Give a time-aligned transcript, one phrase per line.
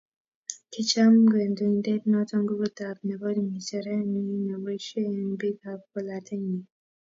[0.71, 6.61] Kicham kandoindet noto nguvut ab nebo ngecheret nyi neboishei eng bik ab polatet nyi.